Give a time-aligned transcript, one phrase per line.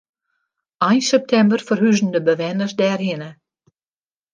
[0.87, 3.29] Ein septimber ferhuzen de bewenners dêrhinne.